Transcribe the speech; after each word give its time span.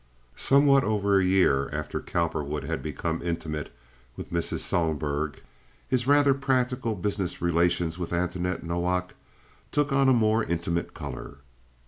Somewhat 0.35 0.83
over 0.83 1.19
a 1.19 1.23
year 1.23 1.69
after 1.69 2.01
Cowperwood 2.01 2.63
had 2.63 2.81
become 2.81 3.21
intimate 3.21 3.71
with 4.15 4.31
Mrs. 4.33 4.61
Sohlberg 4.61 5.43
his 5.87 6.07
rather 6.07 6.33
practical 6.33 6.95
business 6.95 7.39
relations 7.39 7.99
with 7.99 8.11
Antoinette 8.11 8.63
Nowak 8.63 9.13
took 9.71 9.91
on 9.91 10.09
a 10.09 10.13
more 10.13 10.43
intimate 10.43 10.95
color. 10.95 11.37